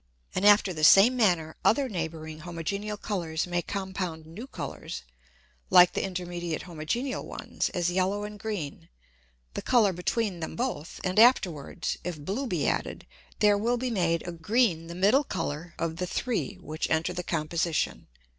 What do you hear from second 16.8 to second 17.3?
enter the